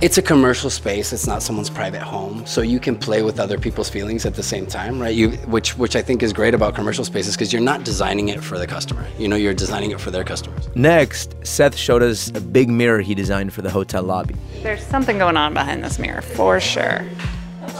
[0.00, 1.12] It's a commercial space.
[1.12, 4.44] It's not someone's private home, so you can play with other people's feelings at the
[4.44, 5.12] same time, right?
[5.12, 8.40] You, which which I think is great about commercial spaces because you're not designing it
[8.40, 9.04] for the customer.
[9.18, 10.68] You know, you're designing it for their customers.
[10.76, 14.36] Next, Seth showed us a big mirror he designed for the hotel lobby.
[14.62, 17.04] There's something going on behind this mirror, for sure.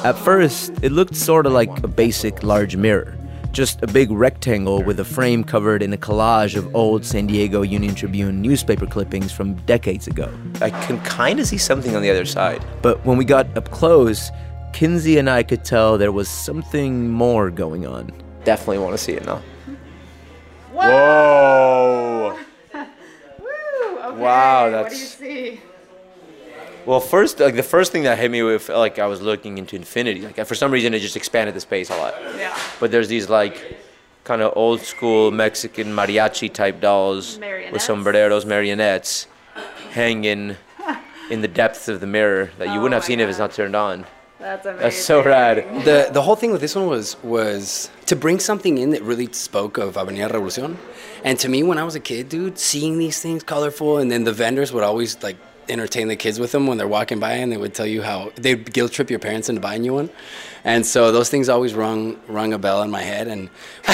[0.03, 3.17] At first, it looked sort of like a basic large mirror,
[3.53, 7.63] just a big rectangle with a frame covered in a collage of old San Diego
[7.63, 10.31] Union Tribune newspaper clippings from decades ago.
[10.61, 12.65] I can kind of see something on the other side.
[12.83, 14.31] But when we got up close,
[14.73, 18.13] Kinsey and I could tell there was something more going on.
[18.45, 19.43] Definitely want to see it now.
[20.73, 22.37] Whoa!
[22.73, 22.85] Whoa!
[23.41, 23.99] Woo!
[23.99, 24.21] Okay.
[24.21, 25.61] Wow, What do you that's- see?
[26.89, 29.77] Well, first, like the first thing that hit me with, like I was looking into
[29.77, 30.23] infinity.
[30.23, 32.15] Like for some reason, it just expanded the space a lot.
[32.35, 32.59] Yeah.
[32.81, 33.77] But there's these like
[34.25, 37.85] kind of old school Mexican mariachi type dolls with Marionettes?
[37.85, 39.27] sombreros, marionettes,
[39.91, 40.57] hanging
[41.29, 43.53] in the depths of the mirror that you wouldn't oh have seen if it's not
[43.53, 44.07] turned on.
[44.39, 44.83] That's amazing.
[44.83, 45.85] That's so rad.
[45.85, 49.31] The the whole thing with this one was was to bring something in that really
[49.33, 50.79] spoke of Avenida Revolucion.
[51.23, 54.25] And to me, when I was a kid, dude, seeing these things colorful, and then
[54.25, 55.37] the vendors would always like
[55.71, 58.33] entertain the kids with them when they're walking by, and they would tell you how
[58.37, 60.11] they'd guilt trip your parents into buying you one.
[60.65, 63.51] And so those things always rung rung a bell in my head, and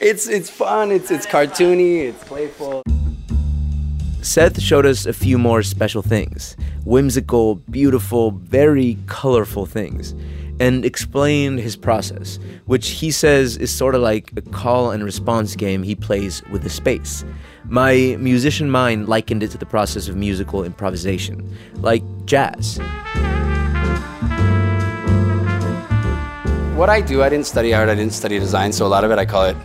[0.00, 2.82] it's it's fun, it's it's cartoony, it's playful.
[4.22, 10.14] Seth showed us a few more special things whimsical, beautiful, very colorful things
[10.60, 15.56] and explained his process, which he says is sort of like a call and response
[15.56, 17.24] game he plays with the space.
[17.68, 22.78] My musician mind likened it to the process of musical improvisation, like jazz.
[26.76, 29.10] What I do, I didn't study art, I didn't study design, so a lot of
[29.10, 29.56] it I call it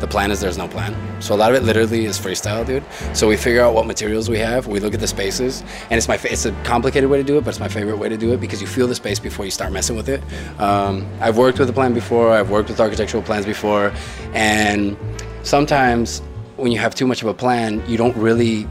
[0.00, 0.94] the plan is there's no plan.
[1.22, 2.82] So a lot of it literally is freestyle, dude.
[3.16, 6.08] So we figure out what materials we have, we look at the spaces, and it's
[6.08, 8.16] my fa- it's a complicated way to do it, but it's my favorite way to
[8.16, 10.22] do it because you feel the space before you start messing with it.
[10.60, 13.94] Um, I've worked with a plan before, I've worked with architectural plans before,
[14.34, 14.96] and
[15.42, 16.20] sometimes
[16.56, 18.66] when you have too much of a plan, you don't really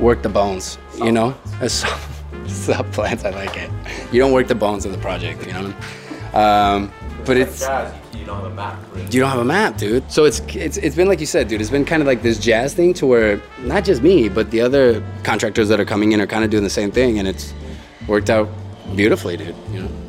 [0.00, 1.34] work the bones, you know?
[1.68, 3.70] Sub plans, I like it.
[4.12, 5.74] You don't work the bones of the project, you know?
[6.32, 6.92] Um,
[7.24, 7.62] but it's
[8.12, 8.78] you don't have a map.
[9.10, 10.10] you don't have a map, dude.
[10.10, 11.60] So it's it's it's been like you said, dude.
[11.60, 14.60] It's been kind of like this jazz thing to where not just me, but the
[14.60, 17.52] other contractors that are coming in are kind of doing the same thing, and it's
[18.06, 18.48] worked out
[18.94, 19.56] beautifully, dude.
[19.72, 20.05] You know.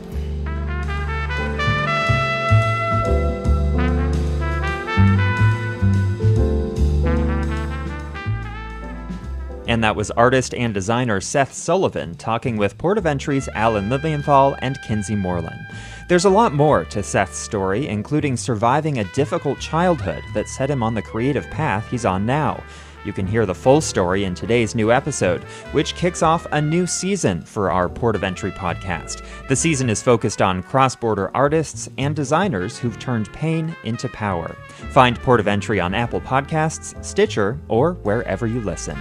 [9.68, 14.56] And that was artist and designer Seth Sullivan talking with Port of Entry's Alan Lilienthal
[14.60, 15.60] and Kinsey Moreland.
[16.08, 20.82] There's a lot more to Seth's story, including surviving a difficult childhood that set him
[20.82, 22.64] on the creative path he's on now.
[23.04, 26.86] You can hear the full story in today's new episode, which kicks off a new
[26.86, 29.24] season for our Port of Entry podcast.
[29.48, 34.56] The season is focused on cross border artists and designers who've turned pain into power.
[34.92, 38.98] Find Port of Entry on Apple Podcasts, Stitcher, or wherever you listen.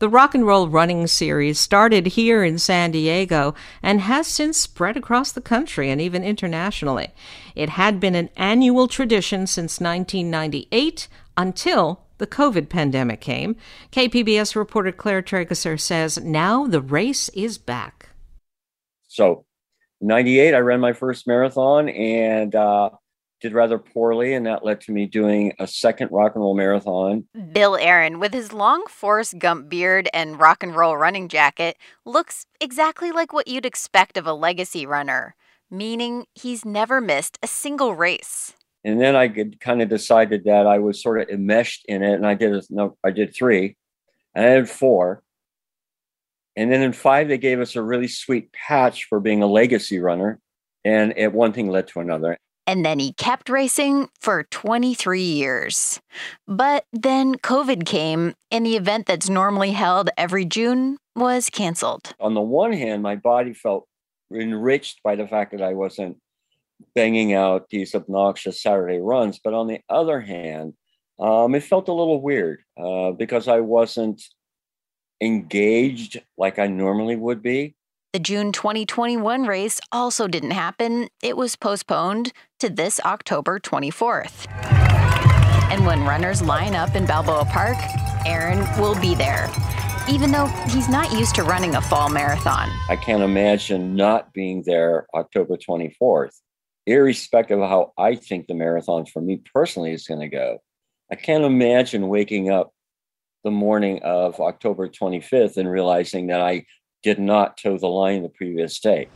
[0.00, 4.96] The Rock and Roll Running Series started here in San Diego and has since spread
[4.96, 7.08] across the country and even internationally.
[7.54, 11.06] It had been an annual tradition since 1998
[11.36, 13.56] until the COVID pandemic came.
[13.92, 18.09] KPBS reporter Claire Trageser says now the race is back.
[19.10, 19.44] So,
[20.00, 22.90] 98, I ran my first marathon and uh,
[23.40, 27.24] did rather poorly, and that led to me doing a second rock and roll marathon.
[27.52, 32.46] Bill Aaron, with his long Forrest Gump beard and rock and roll running jacket, looks
[32.60, 35.34] exactly like what you'd expect of a legacy runner,
[35.72, 38.54] meaning he's never missed a single race.
[38.84, 39.28] And then I
[39.60, 42.62] kind of decided that I was sort of enmeshed in it, and I did a,
[42.70, 43.76] no, I did three,
[44.36, 45.24] and I did four.
[46.56, 49.98] And then in five, they gave us a really sweet patch for being a legacy
[49.98, 50.40] runner.
[50.84, 52.36] And it, one thing led to another.
[52.66, 56.00] And then he kept racing for 23 years.
[56.46, 62.14] But then COVID came, and the event that's normally held every June was canceled.
[62.20, 63.88] On the one hand, my body felt
[64.32, 66.18] enriched by the fact that I wasn't
[66.94, 69.40] banging out these obnoxious Saturday runs.
[69.42, 70.74] But on the other hand,
[71.18, 74.22] um, it felt a little weird uh, because I wasn't
[75.20, 77.74] engaged like I normally would be.
[78.12, 81.08] The June 2021 race also didn't happen.
[81.22, 84.46] It was postponed to this October 24th.
[85.70, 87.76] And when runners line up in Balboa Park,
[88.26, 89.48] Aaron will be there,
[90.08, 92.68] even though he's not used to running a fall marathon.
[92.88, 96.34] I can't imagine not being there October 24th,
[96.86, 100.58] irrespective of how I think the marathon for me personally is going to go.
[101.12, 102.72] I can't imagine waking up
[103.44, 106.66] the morning of October 25th and realizing that I
[107.02, 109.08] did not toe the line the previous day.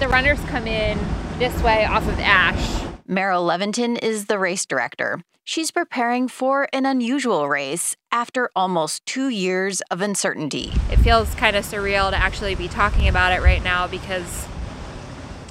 [0.00, 0.98] The runners come in
[1.38, 2.84] this way off of Ash.
[3.08, 5.20] Meryl Leventon is the race director.
[5.44, 10.72] She's preparing for an unusual race after almost two years of uncertainty.
[10.90, 14.48] It feels kind of surreal to actually be talking about it right now because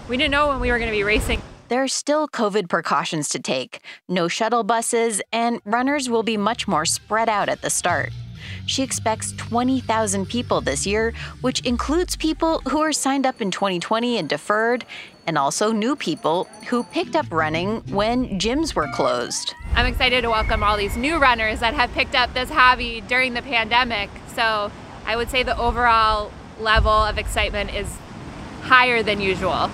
[0.10, 1.42] we didn't know when we were going to be racing.
[1.68, 6.68] There are still COVID precautions to take no shuttle buses, and runners will be much
[6.68, 8.14] more spread out at the start.
[8.68, 11.12] She expects 20,000 people this year,
[11.42, 14.86] which includes people who are signed up in 2020 and deferred,
[15.26, 19.56] and also new people who picked up running when gyms were closed.
[19.74, 23.34] I'm excited to welcome all these new runners that have picked up this hobby during
[23.34, 24.12] the pandemic.
[24.36, 24.72] So
[25.08, 27.88] I would say the overall level of excitement is
[28.62, 29.72] higher than usual.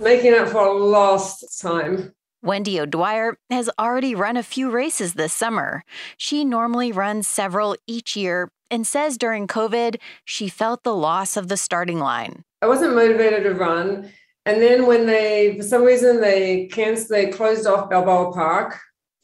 [0.00, 2.12] Making up for lost time.
[2.42, 5.84] Wendy O'Dwyer has already run a few races this summer.
[6.16, 11.48] She normally runs several each year and says during COVID, she felt the loss of
[11.48, 12.44] the starting line.
[12.60, 14.10] I wasn't motivated to run.
[14.44, 18.78] And then when they, for some reason, they canceled, they closed off Balboa Park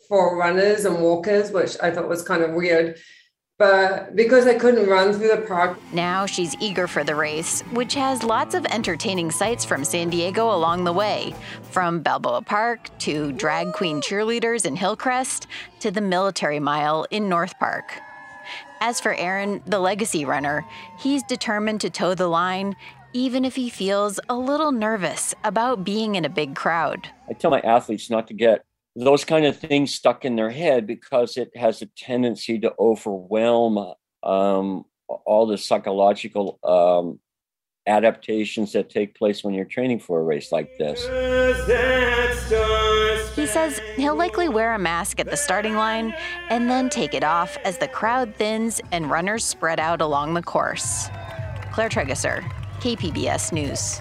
[0.08, 2.96] for runners and walkers, which I thought was kind of weird
[3.60, 5.78] but because I couldn't run through the park.
[5.92, 10.50] Now she's eager for the race, which has lots of entertaining sights from San Diego
[10.50, 11.34] along the way,
[11.70, 15.46] from Balboa Park to drag queen cheerleaders in Hillcrest
[15.80, 18.00] to the Military Mile in North Park.
[18.80, 20.64] As for Aaron, the legacy runner,
[20.98, 22.74] he's determined to toe the line
[23.12, 27.08] even if he feels a little nervous about being in a big crowd.
[27.28, 28.64] I tell my athletes not to get
[28.96, 33.78] those kind of things stuck in their head because it has a tendency to overwhelm
[34.22, 37.18] um, all the psychological um,
[37.86, 41.00] adaptations that take place when you're training for a race like this.
[43.34, 46.14] He says he'll likely wear a mask at the starting line
[46.50, 50.42] and then take it off as the crowd thins and runners spread out along the
[50.42, 51.08] course.
[51.72, 52.42] Claire Trageser,
[52.80, 54.00] KPBS News.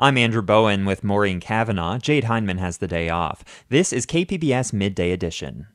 [0.00, 1.98] I'm Andrew Bowen with Maureen Cavanaugh.
[1.98, 3.42] Jade Hindman has the day off.
[3.68, 5.66] This is KPBS Midday Edition.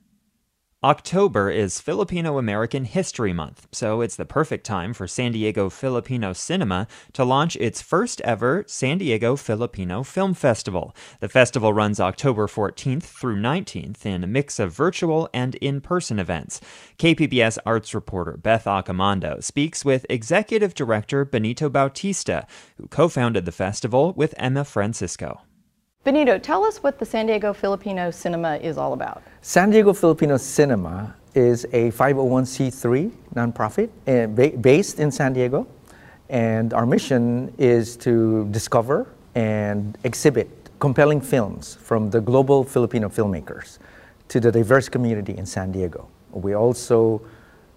[0.84, 6.34] October is Filipino American History Month, so it's the perfect time for San Diego Filipino
[6.34, 10.94] Cinema to launch its first ever San Diego Filipino Film Festival.
[11.22, 16.20] The festival runs October 14th through 19th in a mix of virtual and in person
[16.20, 16.60] events.
[16.98, 23.54] KPBS arts reporter Beth Accomando speaks with executive director Benito Bautista, who co founded the
[23.54, 25.44] festival with Emma Francisco.
[26.04, 29.24] Benito, tell us what the San Diego Filipino Cinema is all about.
[29.42, 35.66] San Diego Filipino Cinema is a 501c3 nonprofit uh, ba- based in San Diego.
[36.28, 40.50] And our mission is to discover and exhibit
[40.80, 43.80] compelling films from the global Filipino filmmakers
[44.28, 46.10] to the diverse community in San Diego.
[46.32, 47.22] We also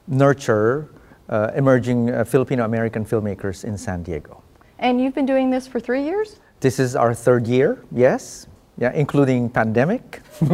[0.09, 0.89] nurture
[1.29, 4.43] uh, emerging uh, Filipino American filmmakers in San Diego.
[4.81, 6.41] And you've been doing this for three years?
[6.61, 8.47] This is our third year, yes,
[8.79, 10.23] yeah, including pandemic.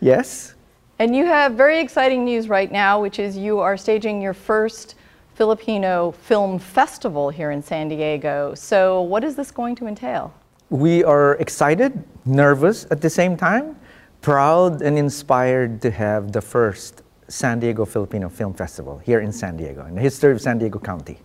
[0.00, 0.54] yes.
[0.98, 4.94] And you have very exciting news right now, which is you are staging your first
[5.34, 8.54] Filipino film festival here in San Diego.
[8.54, 10.32] So, what is this going to entail?
[10.70, 13.76] We are excited, nervous at the same time,
[14.22, 19.58] proud and inspired to have the first San Diego Filipino Film Festival here in San
[19.58, 21.18] Diego, in the history of San Diego County.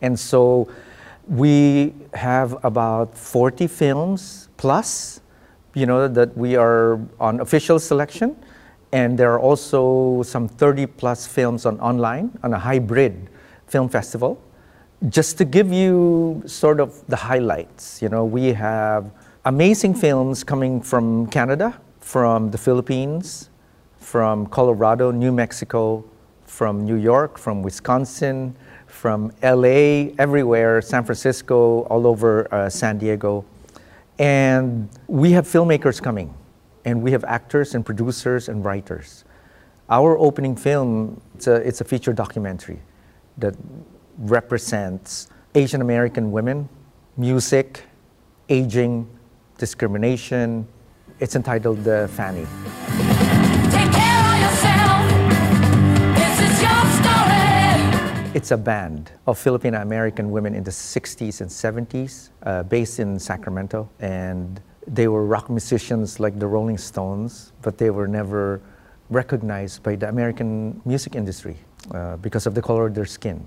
[0.00, 0.68] And so,
[1.30, 5.20] we have about 40 films plus,
[5.74, 8.36] you know, that we are on official selection.
[8.92, 13.30] And there are also some 30 plus films on online on a hybrid
[13.68, 14.42] film festival.
[15.08, 19.12] Just to give you sort of the highlights, you know, we have
[19.44, 23.50] amazing films coming from Canada, from the Philippines,
[23.98, 26.04] from Colorado, New Mexico,
[26.44, 28.56] from New York, from Wisconsin,
[29.00, 33.46] from LA, everywhere, San Francisco, all over uh, San Diego.
[34.18, 36.34] And we have filmmakers coming,
[36.84, 39.24] and we have actors and producers and writers.
[39.88, 42.80] Our opening film, it's a, it's a feature documentary
[43.38, 43.54] that
[44.18, 46.68] represents Asian American women,
[47.16, 47.84] music,
[48.50, 49.08] aging,
[49.56, 50.68] discrimination.
[51.20, 52.46] It's entitled uh, Fanny.
[58.50, 63.16] It's a band of Filipino American women in the 60s and 70s, uh, based in
[63.16, 63.88] Sacramento.
[64.00, 68.60] And they were rock musicians like the Rolling Stones, but they were never
[69.08, 71.58] recognized by the American music industry
[71.94, 73.40] uh, because of the color of their skin.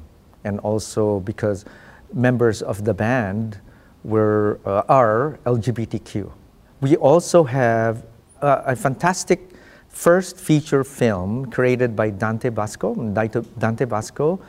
[0.46, 1.66] And also because
[2.14, 3.60] members of the band
[4.06, 6.32] were, uh, are LGBTQ.
[6.80, 8.06] We also have
[8.40, 9.50] a fantastic
[9.90, 12.96] first feature film created by Dante Basco.
[12.96, 14.40] Dante Basco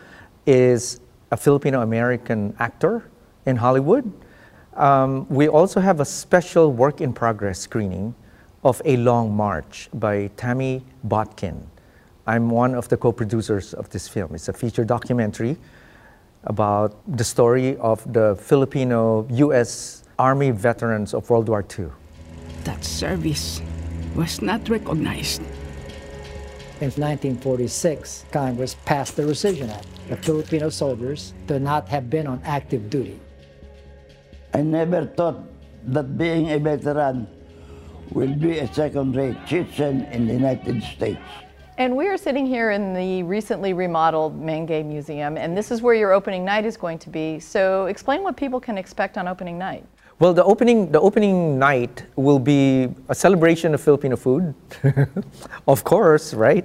[0.46, 3.10] is a Filipino American actor
[3.46, 4.10] in Hollywood.
[4.74, 8.14] Um, we also have a special work in progress screening
[8.64, 11.60] of A Long March by Tammy Botkin.
[12.26, 14.34] I'm one of the co producers of this film.
[14.34, 15.56] It's a feature documentary
[16.44, 20.04] about the story of the Filipino U.S.
[20.18, 21.88] Army veterans of World War II.
[22.64, 23.60] That service
[24.14, 25.42] was not recognized.
[26.80, 29.93] In 1946, Congress passed the Rescission Act.
[30.08, 33.18] The Filipino soldiers to not have been on active duty.
[34.52, 35.40] I never thought
[35.86, 37.26] that being a veteran
[38.10, 41.20] will be a second-rate citizen in the United States.
[41.78, 45.94] And we are sitting here in the recently remodeled Mingei Museum, and this is where
[45.94, 47.40] your opening night is going to be.
[47.40, 49.84] So explain what people can expect on opening night.
[50.20, 54.54] Well, the opening, the opening night will be a celebration of Filipino food,
[55.66, 56.64] of course, right?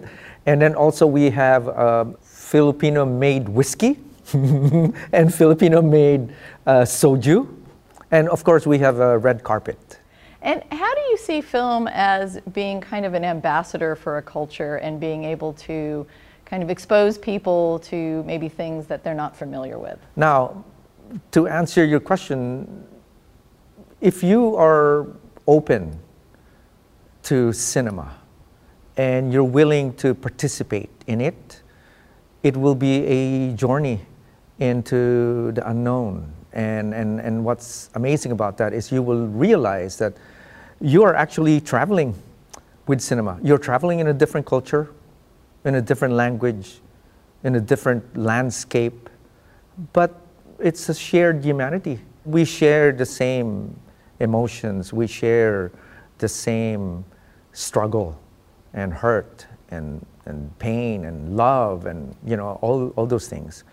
[0.49, 3.99] And then also we have uh, Filipino-made whiskey
[4.33, 6.33] and Filipino-made
[6.65, 7.47] uh, soju.
[8.09, 9.99] And of course, we have a red carpet.
[10.41, 14.77] And how do you see film as being kind of an ambassador for a culture
[14.77, 16.07] and being able to
[16.45, 19.99] kind of expose people to maybe things that they're not familiar with?
[20.15, 20.65] Now,
[21.29, 22.87] to answer your question,
[24.01, 25.05] if you are
[25.45, 25.99] open
[27.21, 28.18] to cinema
[28.99, 31.61] and you're willing to participate in it,
[32.43, 34.01] it will be a journey
[34.59, 36.33] into the unknown.
[36.51, 40.15] And, and, and what's amazing about that is you will realize that
[40.81, 42.13] you are actually traveling
[42.87, 43.39] with cinema.
[43.41, 44.91] You're traveling in a different culture,
[45.63, 46.81] in a different language,
[47.45, 49.09] in a different landscape,
[49.93, 50.13] but
[50.59, 51.99] it's a shared humanity.
[52.25, 53.79] We share the same
[54.19, 55.71] emotions, we share
[56.17, 57.05] the same
[57.53, 58.19] struggle
[58.73, 63.63] and hurt and, and pain and love and you know all, all those things.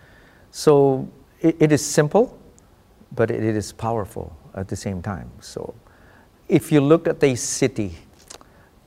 [0.51, 1.07] So
[1.41, 2.37] it, it is simple,
[3.15, 5.29] but it is powerful at the same time.
[5.39, 5.73] So,
[6.47, 7.95] if you look at a city,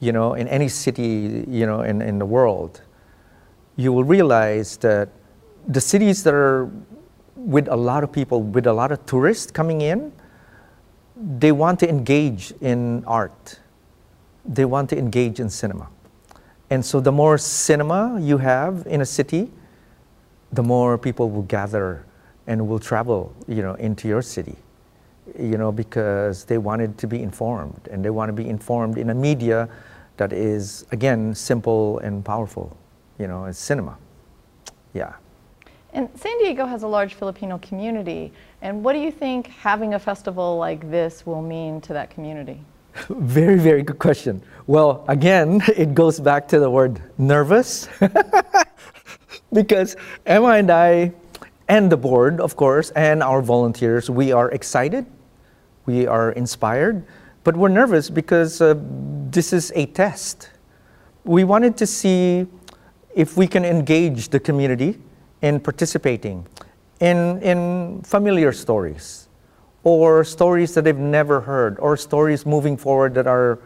[0.01, 2.81] you know, in any city, you know, in, in the world,
[3.77, 5.11] you will realize that
[5.69, 6.71] the cities that are
[7.37, 10.13] with a lot of people, with a lot of tourists coming in,
[11.17, 13.61] they want to engage in art.
[14.45, 15.89] They want to engage in cinema.
[16.71, 19.51] And so the more cinema you have in a city,
[20.53, 22.07] the more people will gather
[22.47, 24.57] and will travel, you know, into your city.
[25.39, 29.11] You know, because they wanted to be informed and they want to be informed in
[29.11, 29.69] a media
[30.17, 32.77] that is again simple and powerful.
[33.19, 33.97] You know, it's cinema.
[34.93, 35.15] Yeah.
[35.93, 38.33] And San Diego has a large Filipino community.
[38.63, 42.61] And what do you think having a festival like this will mean to that community?
[43.09, 44.43] Very, very good question.
[44.67, 47.89] Well, again, it goes back to the word nervous.
[49.53, 51.13] because Emma and I,
[51.69, 55.07] and the board, of course, and our volunteers, we are excited,
[55.87, 57.05] we are inspired,
[57.45, 58.75] but we're nervous because uh,
[59.31, 60.51] this is a test.
[61.25, 62.47] We wanted to see
[63.15, 64.99] if we can engage the community
[65.43, 66.47] in participating
[67.01, 69.30] in, in familiar stories
[69.85, 73.59] or stories that they've never heard or stories moving forward that are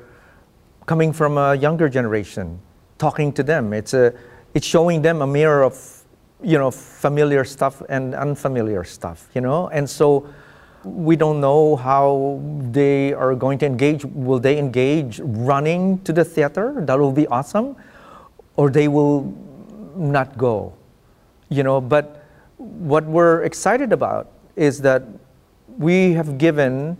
[0.86, 2.60] coming from a younger generation
[2.98, 3.72] talking to them.
[3.72, 4.14] It's a
[4.54, 5.76] it's showing them a mirror of
[6.42, 9.68] you know familiar stuff and unfamiliar stuff you know?
[9.68, 10.28] And so
[10.84, 12.40] we don't know how
[12.70, 14.04] they are going to engage.
[14.04, 16.74] Will they engage running to the theater?
[16.86, 17.74] That will be awesome.
[18.56, 19.34] Or they will
[19.96, 20.74] not go
[21.48, 21.80] you know?
[21.80, 22.24] But
[22.58, 25.02] what we're excited about is that
[25.78, 26.96] we have given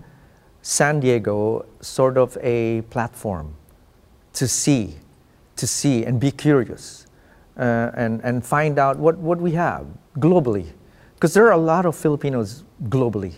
[0.63, 3.55] San Diego sort of a platform
[4.33, 4.97] to see,
[5.57, 7.07] to see and be curious
[7.59, 9.87] uh, and, and find out what, what we have
[10.19, 10.67] globally.
[11.15, 13.35] Because there are a lot of Filipinos globally.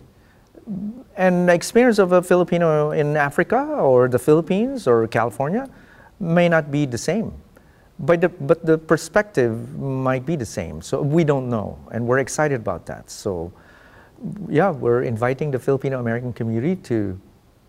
[1.16, 5.68] And the experience of a Filipino in Africa or the Philippines or California
[6.18, 7.32] may not be the same.
[7.98, 10.82] But the, but the perspective might be the same.
[10.82, 11.78] So we don't know.
[11.92, 13.10] And we're excited about that.
[13.10, 13.52] So,
[14.48, 17.18] yeah, we're inviting the Filipino American community to,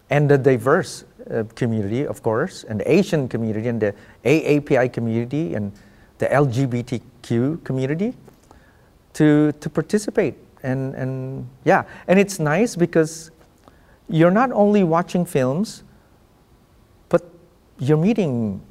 [0.10, 3.93] and the diverse uh, community, of course, and the Asian community, and the
[4.26, 5.72] AAPI community, and
[6.18, 8.14] the LGBTQ community
[9.14, 10.36] to, to participate.
[10.64, 13.32] And, and yeah, and it's nice because
[14.10, 15.84] you're not only watching films,
[17.10, 17.24] but
[17.80, 18.62] you're meeting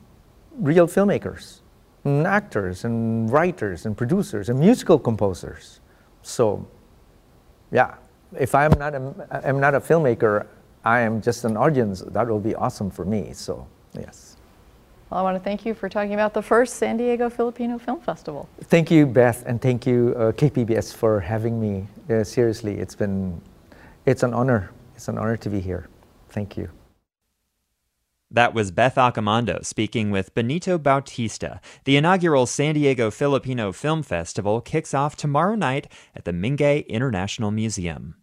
[0.59, 1.61] real filmmakers
[2.05, 5.81] and actors and writers and producers and musical composers.
[6.23, 6.67] So,
[7.71, 7.95] yeah,
[8.39, 10.47] if I'm not a, I'm not a filmmaker,
[10.85, 12.01] I am just an audience.
[12.01, 13.33] That will be awesome for me.
[13.33, 13.67] So,
[13.99, 14.37] yes.
[15.11, 18.01] Well, I want to thank you for talking about the first San Diego Filipino Film
[18.01, 18.49] Festival.
[18.65, 21.87] Thank you, Beth, and thank you, uh, KPBS, for having me.
[22.11, 23.41] Uh, seriously, it's been,
[24.05, 24.71] it's an honor.
[24.97, 25.89] It's an honor to be here.
[26.31, 26.69] Thank you.
[28.31, 31.61] That was Beth Accomando speaking with Benito Bautista.
[31.85, 37.53] The inaugural San Diego Filipino Film Festival kicks off tomorrow night at the Mingei International
[37.53, 38.17] Museum.